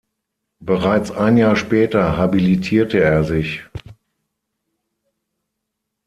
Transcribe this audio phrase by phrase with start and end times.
[0.61, 3.65] Bereits ein Jahr später habilitierte er sich.